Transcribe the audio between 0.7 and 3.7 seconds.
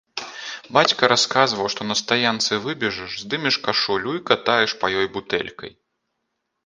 Бацька расказваў, што на стаянцы выбежыш, здымеш